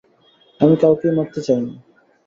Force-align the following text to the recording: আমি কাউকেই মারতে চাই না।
আমি 0.59 0.75
কাউকেই 0.81 1.13
মারতে 1.17 1.39
চাই 1.47 1.59
না। 1.63 1.73